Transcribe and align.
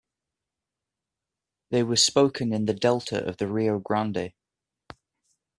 They 1.69 1.83
were 1.83 1.95
spoken 1.95 2.53
in 2.53 2.65
the 2.65 2.73
delta 2.73 3.23
of 3.23 3.37
the 3.37 3.45
Rio 3.47 3.77
Grande. 3.77 4.33